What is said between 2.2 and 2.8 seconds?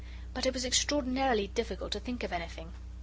of anything.